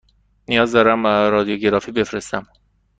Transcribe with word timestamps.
نیاز 0.47 0.71
دارم 0.71 1.07
رادیوگرافی 1.07 1.91
بفرستم. 1.91 2.47